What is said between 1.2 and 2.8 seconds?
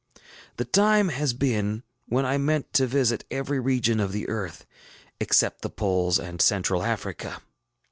been when I meant